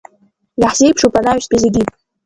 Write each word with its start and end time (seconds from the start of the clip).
Иаҳзеиԥшуп 0.61 1.13
анаҩстәи 1.19 1.61
зегьы… 1.63 1.83